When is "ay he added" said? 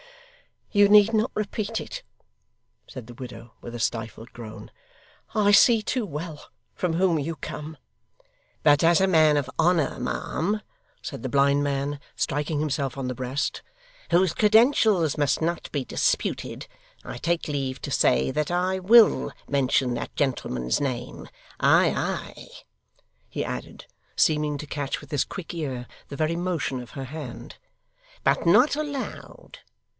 21.95-23.85